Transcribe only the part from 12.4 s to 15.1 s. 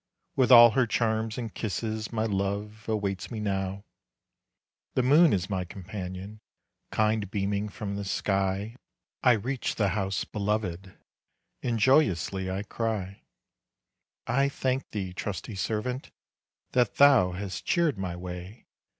I cry "I thank